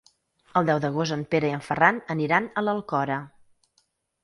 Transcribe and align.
El 0.61 0.69
deu 0.69 0.79
d'agost 0.85 1.15
en 1.17 1.25
Pere 1.35 1.51
i 1.51 1.55
en 1.59 1.63
Ferran 1.67 2.01
aniran 2.17 2.49
a 2.63 2.67
l'Alcora. 2.67 3.21